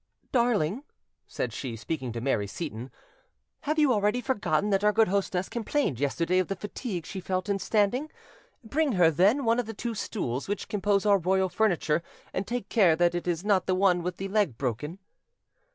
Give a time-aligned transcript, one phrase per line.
[0.31, 0.83] "Darling,"
[1.27, 2.89] said she, speaking to Mary Seyton,
[3.65, 7.47] "have you already forgotten that our good hostess complained yesterday of the fatigue she felt
[7.47, 8.09] inn standing?
[8.63, 12.01] Bring her, then, one of the two stools which compose our royal furniture,
[12.33, 14.97] and take care that it is not the one with the leg broken".